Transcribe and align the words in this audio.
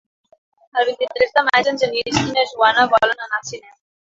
El 0.81 0.87
vint-i-tres 0.87 1.35
de 1.35 1.43
maig 1.49 1.69
en 1.73 1.79
Genís 1.83 2.19
i 2.25 2.25
na 2.31 2.49
Joana 2.55 2.87
volen 2.95 3.17
anar 3.27 3.43
al 3.43 3.49
cinema. 3.55 3.79